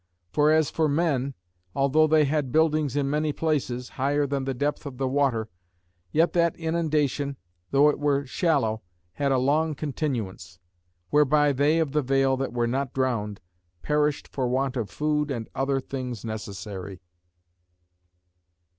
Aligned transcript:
For 0.33 0.49
as 0.49 0.71
for 0.71 0.87
men, 0.89 1.35
although 1.75 2.07
they 2.07 2.25
had 2.25 2.51
buildings 2.51 2.95
in 2.95 3.07
many 3.07 3.31
places, 3.31 3.89
higher 3.89 4.25
than 4.25 4.45
the 4.45 4.53
depth 4.55 4.87
of 4.87 4.97
the 4.97 5.07
water, 5.07 5.47
yet 6.11 6.33
that 6.33 6.55
inundation, 6.55 7.37
though 7.69 7.87
it 7.87 7.99
were 7.99 8.25
shallow, 8.25 8.81
had 9.13 9.31
a 9.31 9.37
long 9.37 9.75
continuance; 9.75 10.57
whereby 11.11 11.51
they 11.53 11.77
of 11.77 11.91
the 11.91 12.01
vale 12.01 12.35
that 12.37 12.51
were 12.51 12.65
not 12.65 12.95
drowned, 12.95 13.41
perished 13.83 14.27
for 14.27 14.47
want 14.47 14.75
of 14.75 14.89
food 14.89 15.29
and 15.29 15.49
other 15.53 15.79
things 15.79 16.25
necessary. 16.25 16.99